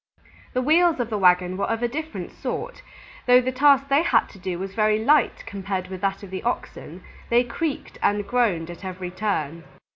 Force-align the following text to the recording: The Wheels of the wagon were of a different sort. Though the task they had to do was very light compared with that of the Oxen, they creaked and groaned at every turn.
The 0.53 0.63
Wheels 0.63 0.99
of 0.99 1.11
the 1.11 1.17
wagon 1.19 1.57
were 1.57 1.69
of 1.69 1.83
a 1.83 1.87
different 1.87 2.31
sort. 2.31 2.81
Though 3.27 3.39
the 3.39 3.51
task 3.51 3.87
they 3.87 4.01
had 4.01 4.29
to 4.29 4.39
do 4.39 4.57
was 4.57 4.73
very 4.73 4.97
light 5.05 5.43
compared 5.45 5.89
with 5.89 6.01
that 6.01 6.23
of 6.23 6.31
the 6.31 6.41
Oxen, 6.41 7.03
they 7.29 7.43
creaked 7.43 7.99
and 8.01 8.25
groaned 8.25 8.71
at 8.71 8.83
every 8.83 9.11
turn. 9.11 9.63